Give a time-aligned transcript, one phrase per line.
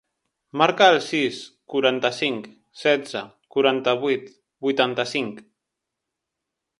[0.59, 1.41] Marca el sis,
[1.73, 2.47] quaranta-cinc,
[2.85, 3.21] setze,
[3.57, 4.31] quaranta-vuit,
[4.69, 5.45] vuitanta-cinc.